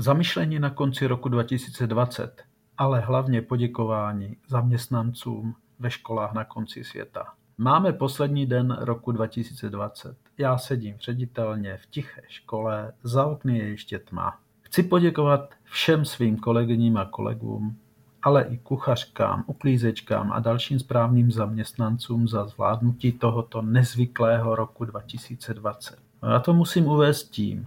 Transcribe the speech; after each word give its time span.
Zamyšlení 0.00 0.58
na 0.58 0.70
konci 0.70 1.06
roku 1.06 1.28
2020, 1.28 2.42
ale 2.78 3.00
hlavně 3.00 3.42
poděkování 3.42 4.36
zaměstnancům 4.48 5.54
ve 5.78 5.90
školách 5.90 6.32
na 6.32 6.44
konci 6.44 6.84
světa. 6.84 7.24
Máme 7.58 7.92
poslední 7.92 8.46
den 8.46 8.76
roku 8.80 9.12
2020. 9.12 10.16
Já 10.38 10.58
sedím 10.58 10.94
v 10.96 11.00
ředitelně 11.00 11.76
v 11.76 11.86
tiché 11.86 12.22
škole, 12.28 12.92
za 13.02 13.26
okny 13.26 13.58
je 13.58 13.68
ještě 13.68 13.98
tma. 13.98 14.38
Chci 14.60 14.82
poděkovat 14.82 15.54
všem 15.64 16.04
svým 16.04 16.36
kolegyním 16.36 16.96
a 16.96 17.04
kolegům, 17.04 17.76
ale 18.22 18.42
i 18.42 18.58
kuchařkám, 18.58 19.44
uklízečkám 19.46 20.32
a 20.32 20.40
dalším 20.40 20.78
správným 20.78 21.30
zaměstnancům 21.30 22.28
za 22.28 22.46
zvládnutí 22.46 23.12
tohoto 23.12 23.62
nezvyklého 23.62 24.56
roku 24.56 24.84
2020. 24.84 25.98
Já 26.32 26.40
to 26.40 26.54
musím 26.54 26.86
uvést 26.86 27.24
tím. 27.30 27.66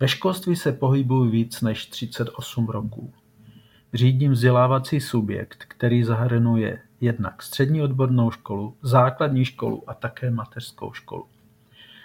Ve 0.00 0.08
školství 0.08 0.56
se 0.56 0.72
pohybuji 0.72 1.30
víc 1.30 1.60
než 1.60 1.86
38 1.86 2.68
roků. 2.68 3.12
Řídím 3.94 4.32
vzdělávací 4.32 5.00
subjekt, 5.00 5.64
který 5.68 6.04
zahrnuje 6.04 6.78
jednak 7.00 7.42
střední 7.42 7.82
odbornou 7.82 8.30
školu, 8.30 8.76
základní 8.82 9.44
školu 9.44 9.90
a 9.90 9.94
také 9.94 10.30
mateřskou 10.30 10.92
školu. 10.92 11.26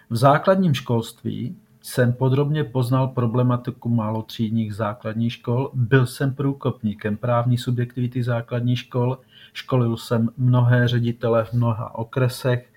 V 0.09 0.15
základním 0.15 0.73
školství 0.73 1.55
jsem 1.81 2.13
podrobně 2.13 2.63
poznal 2.63 3.07
problematiku 3.07 3.89
malotřídních 3.89 4.75
základních 4.75 5.33
škol, 5.33 5.71
byl 5.73 6.05
jsem 6.05 6.35
průkopníkem 6.35 7.17
právní 7.17 7.57
subjektivity 7.57 8.23
základních 8.23 8.79
škol, 8.79 9.17
školil 9.53 9.97
jsem 9.97 10.29
mnohé 10.37 10.87
ředitele 10.87 11.45
v 11.45 11.53
mnoha 11.53 11.95
okresech 11.95 12.69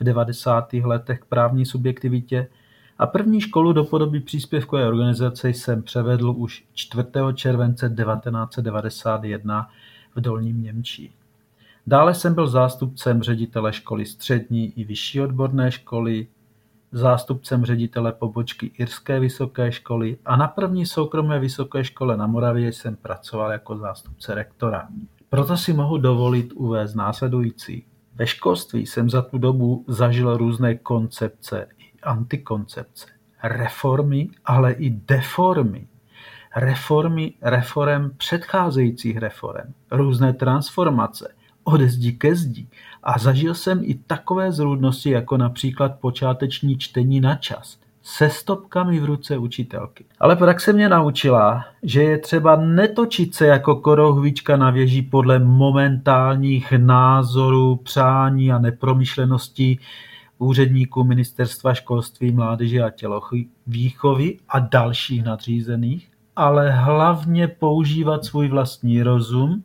v 0.00 0.04
90. 0.04 0.72
letech 0.72 1.20
k 1.20 1.24
právní 1.24 1.66
subjektivitě 1.66 2.48
a 3.00 3.06
první 3.06 3.40
školu 3.40 3.72
do 3.72 3.84
podoby 3.84 4.20
příspěvkové 4.20 4.86
organizace 4.86 5.48
jsem 5.48 5.82
převedl 5.82 6.34
už 6.36 6.64
4. 6.74 7.08
července 7.34 7.88
1991 7.88 9.68
v 10.16 10.20
Dolním 10.20 10.62
Němčí. 10.62 11.12
Dále 11.86 12.14
jsem 12.14 12.34
byl 12.34 12.46
zástupcem 12.46 13.22
ředitele 13.22 13.72
školy 13.72 14.06
střední 14.06 14.72
i 14.78 14.84
vyšší 14.84 15.20
odborné 15.20 15.72
školy, 15.72 16.26
zástupcem 16.92 17.64
ředitele 17.64 18.12
pobočky 18.12 18.66
Irské 18.78 19.20
vysoké 19.20 19.72
školy 19.72 20.16
a 20.24 20.36
na 20.36 20.48
první 20.48 20.86
soukromé 20.86 21.38
vysoké 21.38 21.84
škole 21.84 22.16
na 22.16 22.26
Moravě 22.26 22.72
jsem 22.72 22.96
pracoval 22.96 23.52
jako 23.52 23.76
zástupce 23.76 24.34
rektora. 24.34 24.88
Proto 25.28 25.56
si 25.56 25.72
mohu 25.72 25.98
dovolit 25.98 26.52
uvést 26.54 26.94
následující. 26.94 27.84
Ve 28.14 28.26
školství 28.26 28.86
jsem 28.86 29.10
za 29.10 29.22
tu 29.22 29.38
dobu 29.38 29.84
zažil 29.88 30.36
různé 30.36 30.74
koncepce 30.74 31.66
antikoncepce, 32.02 33.06
reformy, 33.42 34.28
ale 34.44 34.72
i 34.72 34.90
deformy. 34.90 35.86
Reformy 36.56 37.32
reform 37.42 38.10
předcházejících 38.16 39.16
reform, 39.16 39.72
různé 39.90 40.32
transformace, 40.32 41.34
ode 41.64 41.88
zdi 41.88 42.12
ke 42.12 42.34
zdi. 42.34 42.66
A 43.02 43.18
zažil 43.18 43.54
jsem 43.54 43.80
i 43.82 43.94
takové 43.94 44.52
zrůdnosti 44.52 45.10
jako 45.10 45.36
například 45.36 46.00
počáteční 46.00 46.78
čtení 46.78 47.20
na 47.20 47.34
čas. 47.34 47.78
Se 48.02 48.30
stopkami 48.30 49.00
v 49.00 49.04
ruce 49.04 49.38
učitelky. 49.38 50.04
Ale 50.20 50.36
praxe 50.36 50.72
mě 50.72 50.88
naučila, 50.88 51.64
že 51.82 52.02
je 52.02 52.18
třeba 52.18 52.56
netočit 52.56 53.34
se 53.34 53.46
jako 53.46 53.76
korohvička 53.76 54.56
na 54.56 54.70
věži 54.70 55.02
podle 55.02 55.38
momentálních 55.38 56.72
názorů, 56.72 57.76
přání 57.76 58.52
a 58.52 58.58
nepromyšleností 58.58 59.80
úředníků 60.40 61.04
Ministerstva 61.04 61.74
školství, 61.74 62.32
mládeže 62.32 62.82
a 62.82 62.90
tělovýchovy 62.90 64.38
a 64.48 64.58
dalších 64.58 65.24
nadřízených, 65.24 66.10
ale 66.36 66.70
hlavně 66.70 67.48
používat 67.48 68.24
svůj 68.24 68.48
vlastní 68.48 69.02
rozum 69.02 69.64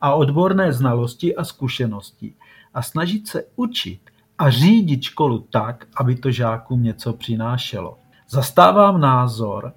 a 0.00 0.14
odborné 0.14 0.72
znalosti 0.72 1.36
a 1.36 1.44
zkušenosti 1.44 2.34
a 2.74 2.82
snažit 2.82 3.28
se 3.28 3.44
učit 3.56 4.00
a 4.38 4.50
řídit 4.50 5.02
školu 5.02 5.46
tak, 5.50 5.86
aby 5.96 6.14
to 6.14 6.30
žákům 6.30 6.82
něco 6.82 7.12
přinášelo. 7.12 7.98
Zastávám 8.28 9.00
názor, 9.00 9.72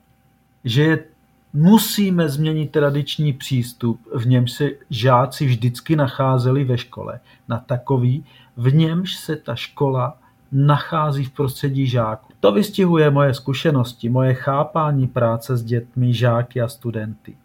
že 0.63 1.05
musíme 1.53 2.29
změnit 2.29 2.71
tradiční 2.71 3.33
přístup, 3.33 4.01
v 4.15 4.27
němž 4.27 4.51
se 4.51 4.69
žáci 4.89 5.45
vždycky 5.45 5.95
nacházeli 5.95 6.63
ve 6.63 6.77
škole, 6.77 7.19
na 7.47 7.59
takový, 7.59 8.25
v 8.57 8.73
němž 8.73 9.15
se 9.15 9.35
ta 9.35 9.55
škola 9.55 10.17
nachází 10.51 11.23
v 11.23 11.31
prostředí 11.31 11.87
žáků. 11.87 12.33
To 12.39 12.51
vystihuje 12.51 13.11
moje 13.11 13.33
zkušenosti, 13.33 14.09
moje 14.09 14.33
chápání 14.33 15.07
práce 15.07 15.57
s 15.57 15.63
dětmi, 15.63 16.13
žáky 16.13 16.61
a 16.61 16.67
studenty. 16.67 17.35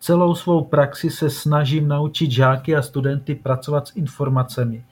Celou 0.00 0.34
svou 0.34 0.64
praxi 0.64 1.10
se 1.10 1.30
snažím 1.30 1.88
naučit 1.88 2.30
žáky 2.30 2.76
a 2.76 2.82
studenty 2.82 3.34
pracovat 3.34 3.88
s 3.88 3.96
informacemi 3.96 4.84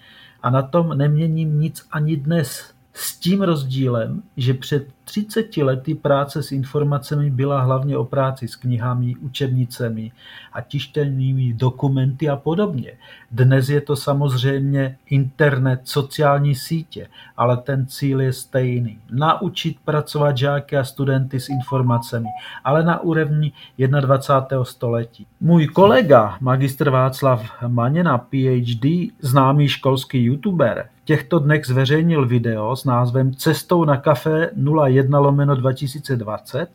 a 0.43 0.51
na 0.51 0.63
tom 0.63 0.99
neměním 0.99 1.61
nic 1.61 1.87
ani 1.91 2.17
dnes. 2.17 2.75
S 2.93 3.19
tím 3.19 3.43
rozdílem, 3.43 4.23
že 4.37 4.55
před 4.55 4.87
30 5.05 5.57
lety 5.57 5.95
práce 5.95 6.43
s 6.43 6.53
informacemi 6.53 7.31
byla 7.31 7.61
hlavně 7.61 7.97
o 7.97 8.05
práci 8.05 8.49
s 8.49 8.57
knihami, 8.57 9.15
učebnicemi 9.21 10.13
a 10.53 10.61
tištěnými 10.61 11.53
dokumenty 11.53 12.29
a 12.29 12.37
podobně. 12.37 12.93
Dnes 13.31 13.69
je 13.69 13.81
to 13.81 13.97
samozřejmě 13.97 14.97
internet, 15.07 15.81
sociální 15.85 16.55
sítě, 16.55 17.09
ale 17.37 17.57
ten 17.57 17.87
cíl 17.87 18.21
je 18.21 18.33
stejný. 18.33 18.99
Naučit 19.11 19.77
pracovat 19.85 20.37
žáky 20.37 20.77
a 20.77 20.85
studenty 20.85 21.41
s 21.41 21.49
informacemi, 21.49 22.29
ale 22.65 22.83
na 22.83 23.01
úrovni 23.01 23.53
21. 23.79 24.65
století. 24.65 25.27
Můj 25.41 25.67
kolega, 25.67 26.37
magistr 26.41 26.91
Václav 26.91 27.63
Maněna, 27.67 28.19
PhD, 28.19 29.13
známý 29.21 29.69
školský 29.69 30.25
youtuber, 30.25 30.89
v 31.05 31.07
těchto 31.07 31.39
dnech 31.39 31.67
zveřejnil 31.67 32.27
video 32.27 32.77
s 32.77 32.85
názvem 32.85 33.35
Cestou 33.35 33.85
na 33.85 33.97
kafe 33.97 34.51
01 34.57 34.94
lomeno 35.19 35.57
2020, 35.57 36.71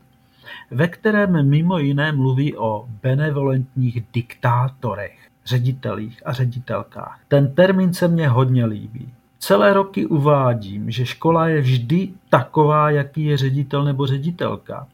ve 0.71 0.87
kterém 0.87 1.49
mimo 1.49 1.77
jiné 1.77 2.11
mluví 2.11 2.57
o 2.57 2.85
benevolentních 3.03 4.03
diktátorech, 4.13 5.19
ředitelích 5.45 6.21
a 6.25 6.33
ředitelkách. 6.33 7.19
Ten 7.27 7.55
termín 7.55 7.93
se 7.93 8.07
mně 8.07 8.27
hodně 8.27 8.65
líbí. 8.65 9.13
Celé 9.39 9.73
roky 9.73 10.05
uvádím, 10.05 10.91
že 10.91 11.05
škola 11.05 11.47
je 11.47 11.61
vždy 11.61 12.09
taková, 12.29 12.89
jaký 12.89 13.25
je 13.25 13.37
ředitel 13.37 13.83
nebo 13.83 14.07
ředitelka. 14.07 14.87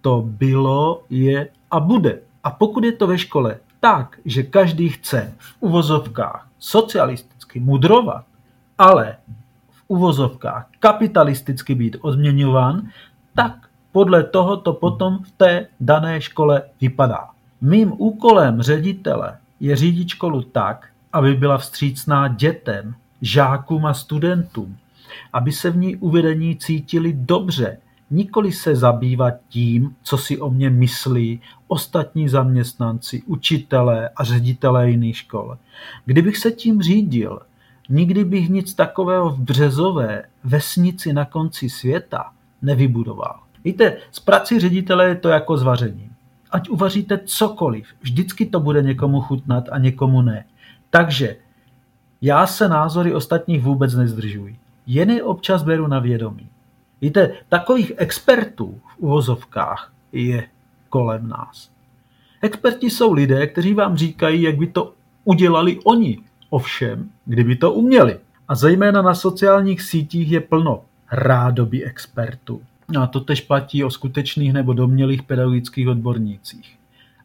To 0.00 0.24
bylo, 0.26 1.02
je 1.10 1.48
a 1.70 1.80
bude. 1.80 2.18
A 2.44 2.50
pokud 2.50 2.84
je 2.84 2.92
to 2.92 3.06
ve 3.06 3.18
škole 3.18 3.56
tak, 3.80 4.18
že 4.24 4.42
každý 4.42 4.88
chce 4.88 5.32
v 5.38 5.56
uvozovkách 5.60 6.48
socialisticky 6.58 7.60
mudrovat, 7.60 8.24
ale 8.78 9.16
uvozovkách 9.90 10.66
kapitalisticky 10.78 11.74
být 11.74 11.96
odměňován, 12.00 12.88
tak 13.34 13.52
podle 13.92 14.22
toho 14.22 14.56
to 14.56 14.72
potom 14.72 15.18
v 15.18 15.30
té 15.30 15.66
dané 15.80 16.20
škole 16.20 16.62
vypadá. 16.80 17.28
Mým 17.60 17.92
úkolem 17.98 18.62
ředitele 18.62 19.38
je 19.60 19.76
řídit 19.76 20.08
školu 20.08 20.42
tak, 20.42 20.88
aby 21.12 21.34
byla 21.34 21.58
vstřícná 21.58 22.28
dětem, 22.28 22.94
žákům 23.22 23.86
a 23.86 23.94
studentům, 23.94 24.76
aby 25.32 25.52
se 25.52 25.70
v 25.70 25.76
ní 25.76 25.96
uvedení 25.96 26.56
cítili 26.56 27.12
dobře, 27.12 27.78
nikoli 28.10 28.52
se 28.52 28.76
zabývat 28.76 29.34
tím, 29.48 29.96
co 30.02 30.18
si 30.18 30.38
o 30.38 30.50
mě 30.50 30.70
myslí 30.70 31.40
ostatní 31.68 32.28
zaměstnanci, 32.28 33.22
učitelé 33.26 34.08
a 34.16 34.24
ředitelé 34.24 34.90
jiných 34.90 35.16
škol. 35.16 35.58
Kdybych 36.04 36.36
se 36.36 36.50
tím 36.50 36.82
řídil, 36.82 37.40
nikdy 37.90 38.24
bych 38.24 38.48
nic 38.48 38.74
takového 38.74 39.30
v 39.30 39.40
Březové, 39.40 40.22
vesnici 40.44 41.12
na 41.12 41.24
konci 41.24 41.70
světa, 41.70 42.32
nevybudoval. 42.62 43.40
Víte, 43.64 43.96
s 44.12 44.20
prací 44.20 44.58
ředitele 44.60 45.08
je 45.08 45.14
to 45.14 45.28
jako 45.28 45.56
s 45.56 45.62
vařením. 45.62 46.10
Ať 46.50 46.68
uvaříte 46.68 47.20
cokoliv, 47.24 47.86
vždycky 48.00 48.46
to 48.46 48.60
bude 48.60 48.82
někomu 48.82 49.20
chutnat 49.20 49.64
a 49.72 49.78
někomu 49.78 50.22
ne. 50.22 50.44
Takže 50.90 51.36
já 52.22 52.46
se 52.46 52.68
názory 52.68 53.14
ostatních 53.14 53.62
vůbec 53.62 53.94
nezdržuji. 53.94 54.58
Jen 54.86 55.10
je 55.10 55.22
občas 55.22 55.62
beru 55.62 55.86
na 55.86 55.98
vědomí. 55.98 56.48
Víte, 57.00 57.32
takových 57.48 57.92
expertů 57.96 58.80
v 58.86 58.98
uvozovkách 58.98 59.92
je 60.12 60.48
kolem 60.88 61.28
nás. 61.28 61.70
Experti 62.42 62.90
jsou 62.90 63.12
lidé, 63.12 63.46
kteří 63.46 63.74
vám 63.74 63.96
říkají, 63.96 64.42
jak 64.42 64.56
by 64.56 64.66
to 64.66 64.94
udělali 65.24 65.78
oni, 65.84 66.18
ovšem, 66.50 67.10
kdyby 67.24 67.56
to 67.56 67.72
uměli. 67.72 68.18
A 68.48 68.54
zejména 68.54 69.02
na 69.02 69.14
sociálních 69.14 69.82
sítích 69.82 70.30
je 70.30 70.40
plno 70.40 70.82
rádoby 71.12 71.84
expertů. 71.84 72.62
A 73.00 73.06
to 73.06 73.20
tež 73.20 73.40
platí 73.40 73.84
o 73.84 73.90
skutečných 73.90 74.52
nebo 74.52 74.72
domnělých 74.72 75.22
pedagogických 75.22 75.88
odbornících. 75.88 76.76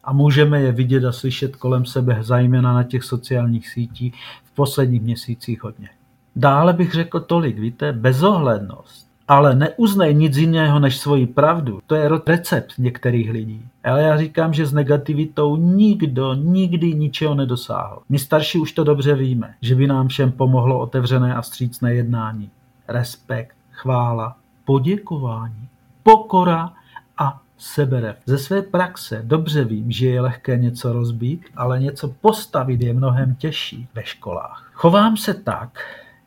A 0.04 0.12
můžeme 0.12 0.60
je 0.60 0.72
vidět 0.72 1.04
a 1.04 1.12
slyšet 1.12 1.56
kolem 1.56 1.86
sebe, 1.86 2.18
zejména 2.20 2.74
na 2.74 2.82
těch 2.82 3.04
sociálních 3.04 3.68
sítích, 3.68 4.14
v 4.44 4.50
posledních 4.54 5.02
měsících 5.02 5.62
hodně. 5.62 5.88
Dále 6.36 6.72
bych 6.72 6.92
řekl 6.92 7.20
tolik, 7.20 7.58
víte, 7.58 7.92
bezohlednost 7.92 9.05
ale 9.28 9.54
neuznej 9.54 10.14
nic 10.14 10.36
jiného 10.36 10.78
než 10.78 10.96
svoji 10.96 11.26
pravdu. 11.26 11.80
To 11.86 11.94
je 11.94 12.10
recept 12.26 12.72
některých 12.78 13.30
lidí. 13.30 13.68
Ale 13.84 14.02
já 14.02 14.18
říkám, 14.18 14.52
že 14.52 14.66
s 14.66 14.72
negativitou 14.72 15.56
nikdo 15.56 16.34
nikdy 16.34 16.94
ničeho 16.94 17.34
nedosáhl. 17.34 18.02
My 18.08 18.18
starší 18.18 18.58
už 18.58 18.72
to 18.72 18.84
dobře 18.84 19.14
víme, 19.14 19.54
že 19.60 19.74
by 19.74 19.86
nám 19.86 20.08
všem 20.08 20.32
pomohlo 20.32 20.78
otevřené 20.78 21.34
a 21.34 21.40
vstřícné 21.40 21.94
jednání. 21.94 22.50
Respekt, 22.88 23.56
chvála, 23.72 24.36
poděkování, 24.64 25.68
pokora 26.02 26.72
a 27.18 27.40
seberev. 27.58 28.16
Ze 28.26 28.38
své 28.38 28.62
praxe 28.62 29.22
dobře 29.24 29.64
vím, 29.64 29.90
že 29.90 30.08
je 30.08 30.20
lehké 30.20 30.56
něco 30.56 30.92
rozbít, 30.92 31.44
ale 31.56 31.80
něco 31.80 32.08
postavit 32.08 32.80
je 32.80 32.92
mnohem 32.92 33.34
těžší 33.34 33.88
ve 33.94 34.04
školách. 34.04 34.70
Chovám 34.72 35.16
se 35.16 35.34
tak, 35.34 35.78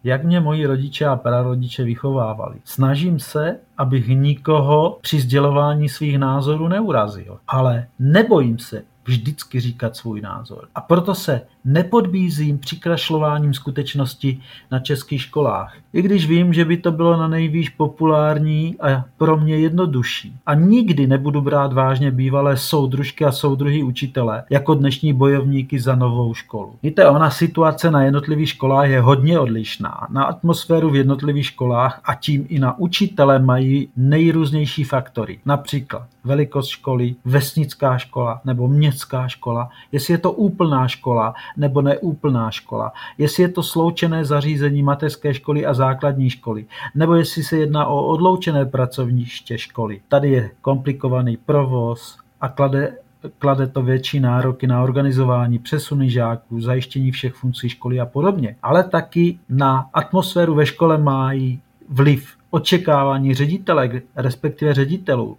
jak 0.03 0.23
mě 0.23 0.39
moji 0.39 0.65
rodiče 0.65 1.05
a 1.05 1.15
prarodiče 1.15 1.83
vychovávali. 1.83 2.57
Snažím 2.63 3.19
se, 3.19 3.59
abych 3.77 4.07
nikoho 4.07 4.97
při 5.01 5.19
sdělování 5.19 5.89
svých 5.89 6.19
názorů 6.19 6.67
neurazil, 6.67 7.37
ale 7.47 7.87
nebojím 7.99 8.59
se 8.59 8.83
vždycky 9.09 9.59
říkat 9.59 9.95
svůj 9.95 10.21
názor. 10.21 10.67
A 10.75 10.81
proto 10.81 11.15
se 11.15 11.41
nepodbízím 11.65 12.57
přikrašlováním 12.57 13.53
skutečnosti 13.53 14.39
na 14.71 14.79
českých 14.79 15.21
školách. 15.21 15.73
I 15.93 16.01
když 16.01 16.27
vím, 16.27 16.53
že 16.53 16.65
by 16.65 16.77
to 16.77 16.91
bylo 16.91 17.17
na 17.17 17.27
nejvýš 17.27 17.69
populární 17.69 18.75
a 18.79 19.05
pro 19.17 19.37
mě 19.37 19.57
jednodušší. 19.57 20.35
A 20.45 20.53
nikdy 20.53 21.07
nebudu 21.07 21.41
brát 21.41 21.73
vážně 21.73 22.11
bývalé 22.11 22.57
soudružky 22.57 23.25
a 23.25 23.31
soudruhy 23.31 23.83
učitele 23.83 24.43
jako 24.49 24.73
dnešní 24.73 25.13
bojovníky 25.13 25.79
za 25.79 25.95
novou 25.95 26.33
školu. 26.33 26.75
Víte, 26.83 27.07
ona 27.07 27.29
situace 27.29 27.91
na 27.91 28.03
jednotlivých 28.03 28.49
školách 28.49 28.89
je 28.89 29.01
hodně 29.01 29.39
odlišná. 29.39 30.07
Na 30.09 30.23
atmosféru 30.23 30.89
v 30.89 30.95
jednotlivých 30.95 31.45
školách 31.45 32.01
a 32.03 32.15
tím 32.15 32.45
i 32.49 32.59
na 32.59 32.79
učitele 32.79 33.39
mají 33.39 33.89
nejrůznější 33.97 34.83
faktory. 34.83 35.39
Například 35.45 36.07
velikost 36.23 36.67
školy, 36.67 37.15
vesnická 37.25 37.97
škola 37.97 38.41
nebo 38.45 38.67
městská 38.67 38.98
škola, 39.27 39.69
jestli 39.91 40.13
je 40.13 40.17
to 40.17 40.31
úplná 40.31 40.87
škola 40.87 41.33
nebo 41.57 41.81
neúplná 41.81 42.51
škola, 42.51 42.91
jestli 43.17 43.43
je 43.43 43.49
to 43.49 43.63
sloučené 43.63 44.25
zařízení 44.25 44.83
mateřské 44.83 45.33
školy 45.33 45.65
a 45.65 45.73
základní 45.73 46.29
školy, 46.29 46.65
nebo 46.95 47.15
jestli 47.15 47.43
se 47.43 47.57
jedná 47.57 47.85
o 47.85 48.05
odloučené 48.05 48.65
pracovniště 48.65 49.57
školy. 49.57 50.01
Tady 50.07 50.31
je 50.31 50.51
komplikovaný 50.61 51.37
provoz 51.37 52.17
a 52.41 52.49
klade 52.49 52.93
klade 53.39 53.67
to 53.67 53.81
větší 53.81 54.19
nároky 54.19 54.67
na 54.67 54.83
organizování, 54.83 55.59
přesuny 55.59 56.09
žáků, 56.09 56.61
zajištění 56.61 57.11
všech 57.11 57.33
funkcí 57.33 57.69
školy 57.69 57.99
a 57.99 58.05
podobně. 58.05 58.55
Ale 58.63 58.83
taky 58.83 59.39
na 59.49 59.89
atmosféru 59.93 60.55
ve 60.55 60.65
škole 60.65 60.97
mají 60.97 61.61
vliv 61.89 62.29
očekávání 62.49 63.33
ředitelek, 63.33 64.03
respektive 64.15 64.73
ředitelů. 64.73 65.37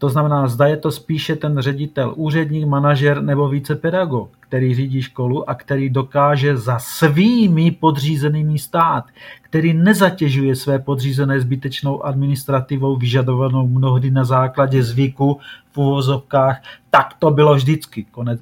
To 0.00 0.08
znamená, 0.08 0.48
zda 0.48 0.66
je 0.66 0.76
to 0.76 0.90
spíše 0.90 1.36
ten 1.36 1.58
ředitel, 1.58 2.12
úředník, 2.16 2.66
manažer 2.66 3.22
nebo 3.22 3.48
více 3.48 3.74
pedagog, 3.74 4.30
který 4.40 4.74
řídí 4.74 5.02
školu 5.02 5.50
a 5.50 5.54
který 5.54 5.90
dokáže 5.90 6.56
za 6.56 6.78
svými 6.78 7.70
podřízenými 7.70 8.58
stát, 8.58 9.04
který 9.42 9.72
nezatěžuje 9.72 10.56
své 10.56 10.78
podřízené 10.78 11.40
zbytečnou 11.40 12.04
administrativou 12.04 12.96
vyžadovanou 12.96 13.68
mnohdy 13.68 14.10
na 14.10 14.24
základě 14.24 14.82
zvyku 14.82 15.40
v 15.72 15.78
uvozovkách. 15.78 16.62
Tak 16.90 17.14
to 17.18 17.30
bylo 17.30 17.54
vždycky, 17.54 18.04
konec 18.04 18.40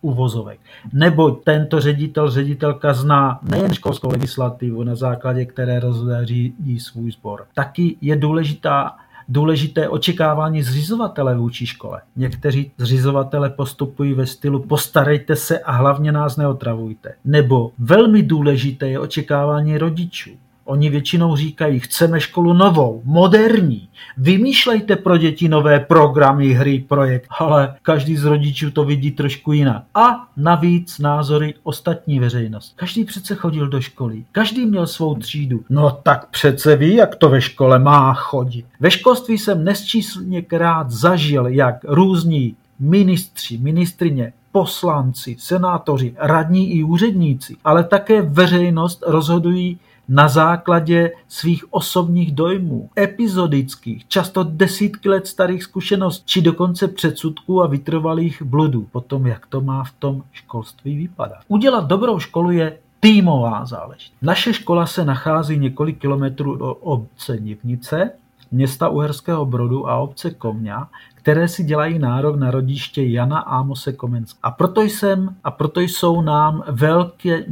uvozovek. 0.00 0.60
Nebo 0.92 1.30
tento 1.30 1.80
ředitel, 1.80 2.30
ředitelka 2.30 2.94
zná 2.94 3.38
nejen 3.42 3.74
školskou 3.74 4.10
legislativu, 4.10 4.82
na 4.82 4.94
základě 4.94 5.44
které 5.44 5.80
řídí 6.22 6.80
svůj 6.80 7.12
sbor. 7.12 7.46
Taky 7.54 7.96
je 8.00 8.16
důležitá 8.16 8.96
důležité 9.28 9.88
očekávání 9.88 10.62
zřizovatele 10.62 11.36
vůči 11.36 11.66
škole. 11.66 12.00
Někteří 12.16 12.72
zřizovatele 12.78 13.50
postupují 13.50 14.14
ve 14.14 14.26
stylu 14.26 14.62
postarejte 14.62 15.36
se 15.36 15.58
a 15.58 15.72
hlavně 15.72 16.12
nás 16.12 16.36
neotravujte. 16.36 17.14
Nebo 17.24 17.72
velmi 17.78 18.22
důležité 18.22 18.88
je 18.88 18.98
očekávání 18.98 19.78
rodičů. 19.78 20.30
Oni 20.66 20.90
většinou 20.90 21.36
říkají, 21.36 21.80
chceme 21.80 22.20
školu 22.20 22.52
novou, 22.52 23.02
moderní. 23.04 23.88
Vymýšlejte 24.16 24.96
pro 24.96 25.18
děti 25.18 25.48
nové 25.48 25.80
programy, 25.80 26.52
hry, 26.52 26.84
projekt, 26.88 27.26
ale 27.38 27.74
každý 27.82 28.16
z 28.16 28.24
rodičů 28.24 28.70
to 28.70 28.84
vidí 28.84 29.10
trošku 29.10 29.52
jinak. 29.52 29.82
A 29.94 30.28
navíc 30.36 30.98
názory 30.98 31.54
ostatní 31.62 32.20
veřejnost. 32.20 32.72
Každý 32.76 33.04
přece 33.04 33.34
chodil 33.34 33.68
do 33.68 33.80
školy, 33.80 34.24
každý 34.32 34.66
měl 34.66 34.86
svou 34.86 35.14
třídu. 35.14 35.64
No 35.70 35.98
tak 36.02 36.30
přece 36.30 36.76
ví, 36.76 36.94
jak 36.94 37.16
to 37.16 37.28
ve 37.28 37.40
škole 37.40 37.78
má 37.78 38.14
chodit. 38.14 38.66
Ve 38.80 38.90
školství 38.90 39.38
jsem 39.38 39.64
nesčíslně 39.64 40.42
krát 40.42 40.90
zažil, 40.90 41.46
jak 41.46 41.76
různí 41.84 42.54
ministři, 42.78 43.58
ministrině, 43.58 44.32
poslanci, 44.52 45.36
senátoři, 45.38 46.14
radní 46.18 46.72
i 46.72 46.82
úředníci, 46.82 47.56
ale 47.64 47.84
také 47.84 48.22
veřejnost 48.22 49.02
rozhodují 49.06 49.78
na 50.08 50.28
základě 50.28 51.12
svých 51.28 51.72
osobních 51.72 52.32
dojmů, 52.32 52.90
epizodických, 52.98 54.08
často 54.08 54.44
desítky 54.44 55.08
let 55.08 55.26
starých 55.26 55.62
zkušeností, 55.62 56.26
či 56.26 56.42
dokonce 56.42 56.88
předsudků 56.88 57.62
a 57.62 57.66
vytrvalých 57.66 58.42
bludů 58.42 58.86
po 58.92 59.00
tom, 59.00 59.26
jak 59.26 59.46
to 59.46 59.60
má 59.60 59.84
v 59.84 59.92
tom 59.92 60.22
školství 60.32 60.96
vypadat. 60.96 61.38
Udělat 61.48 61.86
dobrou 61.86 62.18
školu 62.18 62.50
je 62.50 62.78
týmová 63.00 63.66
záležitost. 63.66 64.12
Naše 64.22 64.52
škola 64.52 64.86
se 64.86 65.04
nachází 65.04 65.58
několik 65.58 65.98
kilometrů 65.98 66.56
do 66.56 66.74
obce 66.74 67.36
Nivnice, 67.36 68.10
města 68.50 68.88
Uherského 68.88 69.46
Brodu 69.46 69.88
a 69.88 69.96
obce 69.96 70.30
Komňa, 70.30 70.88
které 71.26 71.48
si 71.48 71.64
dělají 71.64 71.98
nárok 71.98 72.36
na 72.36 72.50
rodiště 72.50 73.04
Jana 73.04 73.38
Ámose 73.38 73.92
Komenského. 73.92 74.40
A 74.42 74.50
proto 74.50 74.82
jsem, 74.82 75.34
a 75.44 75.50
proto 75.50 75.80
jsou 75.80 76.20
nám 76.20 76.62
velké, 76.68 77.44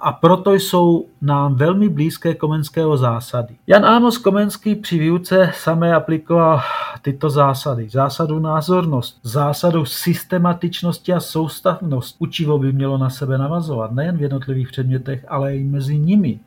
a 0.00 0.12
proto 0.12 0.54
jsou 0.54 1.06
nám 1.22 1.54
velmi 1.54 1.88
blízké 1.88 2.34
Komenského 2.34 2.96
zásady. 2.96 3.54
Jan 3.66 3.84
Ámos 3.84 4.18
Komenský 4.18 4.74
při 4.74 4.98
výuce 4.98 5.50
samé 5.54 5.94
aplikoval 5.94 6.60
tyto 7.02 7.30
zásady. 7.30 7.88
Zásadu 7.88 8.38
názornost, 8.38 9.18
zásadu 9.22 9.84
systematičnosti 9.84 11.12
a 11.12 11.20
soustavnost. 11.20 12.16
Učivo 12.18 12.58
by 12.58 12.72
mělo 12.72 12.98
na 12.98 13.10
sebe 13.10 13.38
navazovat 13.38 13.92
nejen 13.92 14.16
v 14.16 14.22
jednotlivých 14.22 14.68
předmětech, 14.68 15.24
ale 15.28 15.56
i 15.56 15.64
mezi 15.64 15.98
nimi 15.98 16.40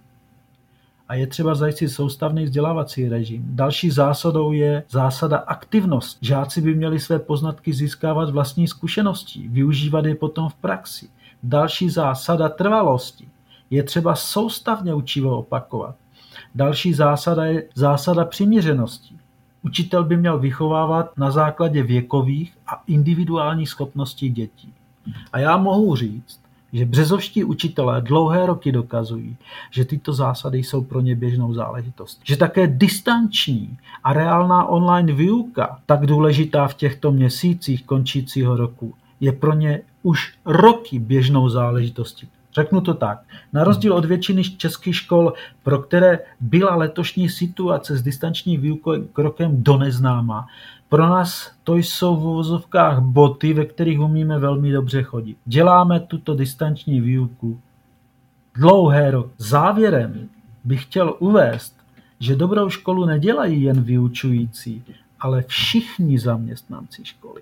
a 1.12 1.16
je 1.16 1.28
třeba 1.28 1.56
zajistit 1.56 1.90
soustavný 1.90 2.44
vzdělávací 2.44 3.10
režim. 3.10 3.44
Další 3.46 3.92
zásadou 3.92 4.52
je 4.52 4.84
zásada 4.90 5.38
aktivnost. 5.38 6.18
Žáci 6.22 6.62
by 6.62 6.76
měli 6.76 7.00
své 7.00 7.20
poznatky 7.20 7.74
získávat 7.74 8.30
vlastní 8.30 8.68
zkušeností, 8.68 9.48
využívat 9.48 10.06
je 10.06 10.16
potom 10.16 10.50
v 10.50 10.54
praxi. 10.54 11.10
Další 11.44 11.90
zásada 11.90 12.50
trvalosti. 12.50 13.28
Je 13.70 13.84
třeba 13.84 14.16
soustavně 14.16 14.94
učivo 14.94 15.38
opakovat. 15.38 15.96
Další 16.56 16.94
zásada 16.94 17.46
je 17.46 17.64
zásada 17.76 18.26
přiměřenosti. 18.26 19.16
Učitel 19.62 20.04
by 20.04 20.18
měl 20.18 20.40
vychovávat 20.40 21.18
na 21.18 21.32
základě 21.32 21.84
věkových 21.84 22.58
a 22.68 22.84
individuálních 22.88 23.70
schopností 23.70 24.30
dětí. 24.30 24.74
A 25.34 25.40
já 25.40 25.58
mohu 25.58 25.96
říct, 25.96 26.41
že 26.74 26.86
březovští 26.86 27.44
učitelé 27.44 28.02
dlouhé 28.02 28.46
roky 28.46 28.72
dokazují, 28.72 29.36
že 29.72 29.86
tyto 29.86 30.14
zásady 30.14 30.58
jsou 30.58 30.84
pro 30.84 31.02
ně 31.02 31.16
běžnou 31.16 31.54
záležitost. 31.54 32.22
Že 32.24 32.38
také 32.38 32.68
distanční 32.68 33.78
a 34.04 34.14
reálná 34.14 34.66
online 34.66 35.14
výuka, 35.14 35.80
tak 35.86 36.06
důležitá 36.06 36.68
v 36.68 36.74
těchto 36.74 37.12
měsících 37.12 37.86
končícího 37.86 38.56
roku, 38.56 38.94
je 39.20 39.32
pro 39.32 39.54
ně 39.54 39.82
už 40.04 40.34
roky 40.46 41.00
běžnou 41.00 41.50
záležitostí. 41.50 42.28
Řeknu 42.54 42.82
to 42.82 42.94
tak. 42.94 43.20
Na 43.54 43.64
rozdíl 43.64 43.94
od 43.94 44.06
většiny 44.06 44.44
českých 44.44 44.96
škol, 44.96 45.34
pro 45.64 45.80
které 45.80 46.20
byla 46.40 46.76
letošní 46.76 47.30
situace 47.30 47.98
s 47.98 48.02
distanční 48.02 48.58
výukou 48.58 49.02
krokem 49.14 49.64
do 49.64 49.78
neznáma, 49.78 50.48
pro 50.90 51.10
nás 51.10 51.52
to 51.64 51.76
jsou 51.76 52.16
v 52.16 52.26
uvozovkách 52.26 53.00
boty, 53.00 53.54
ve 53.54 53.66
kterých 53.66 54.00
umíme 54.00 54.40
velmi 54.40 54.72
dobře 54.72 55.04
chodit. 55.04 55.38
Děláme 55.46 56.00
tuto 56.00 56.36
distanční 56.36 57.02
výuku 57.02 57.62
dlouhé 58.56 59.12
roky. 59.12 59.30
Závěrem 59.38 60.30
bych 60.64 60.84
chtěl 60.84 61.16
uvést, 61.20 61.76
že 62.20 62.36
dobrou 62.36 62.70
školu 62.70 63.06
nedělají 63.06 63.64
jen 63.64 63.82
vyučující, 63.82 64.84
ale 65.20 65.44
všichni 65.48 66.20
zaměstnanci 66.20 67.06
školy. 67.06 67.42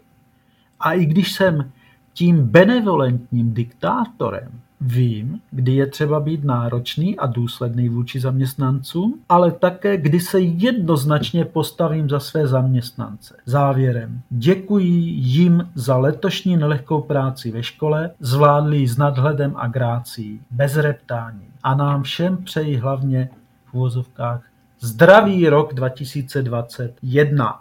A 0.80 0.94
i 0.94 1.06
když 1.06 1.32
jsem 1.32 1.72
tím 2.14 2.48
benevolentním 2.48 3.54
diktátorem, 3.54 4.52
Vím, 4.82 5.40
kdy 5.52 5.74
je 5.74 5.88
třeba 5.88 6.20
být 6.20 6.44
náročný 6.44 7.18
a 7.18 7.28
důsledný 7.28 7.90
vůči 7.90 8.20
zaměstnancům, 8.20 9.20
ale 9.30 9.52
také 9.52 9.98
kdy 9.98 10.20
se 10.20 10.40
jednoznačně 10.40 11.46
postavím 11.46 12.10
za 12.10 12.20
své 12.20 12.48
zaměstnance. 12.48 13.36
Závěrem. 13.46 14.22
Děkuji 14.30 14.92
jim 15.16 15.70
za 15.76 15.98
letošní 15.98 16.58
nelehkou 16.58 17.02
práci 17.02 17.52
ve 17.52 17.64
škole, 17.64 18.12
zvládli 18.20 18.88
s 18.88 18.98
nadhledem 18.98 19.54
a 19.56 19.68
grácí, 19.68 20.42
bez 20.52 20.76
reptání. 20.76 21.48
A 21.64 21.76
nám 21.76 22.04
všem 22.04 22.38
přeji 22.38 22.76
hlavně 22.76 23.30
v 23.66 23.74
uvozovkách 23.74 24.50
Zdravý 24.82 25.50
rok 25.50 25.74
2021. 25.74 27.58